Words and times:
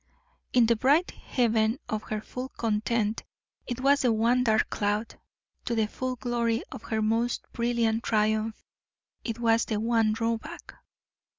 In 0.51 0.65
the 0.65 0.75
bright 0.75 1.11
heaven 1.11 1.77
of 1.87 2.01
her 2.09 2.21
full 2.21 2.49
content 2.49 3.21
it 3.67 3.81
was 3.81 4.01
the 4.01 4.11
one 4.11 4.43
dark 4.43 4.67
cloud; 4.71 5.19
to 5.65 5.75
the 5.75 5.85
full 5.85 6.15
glory 6.15 6.63
of 6.71 6.81
her 6.81 7.03
most 7.03 7.45
brilliant 7.53 8.01
triumph 8.03 8.65
it 9.23 9.37
was 9.37 9.65
the 9.65 9.79
one 9.79 10.11
drawback. 10.13 10.73